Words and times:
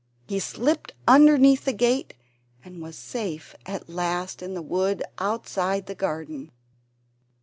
He 0.27 0.39
slipped 0.39 0.93
underneath 1.07 1.63
the 1.65 1.73
gate, 1.73 2.15
and 2.65 2.81
was 2.81 2.95
safe 2.95 3.53
at 3.67 3.87
last 3.87 4.41
in 4.41 4.55
the 4.55 4.61
wood 4.63 5.03
outside 5.19 5.85
the 5.85 5.93
garden. 5.93 6.49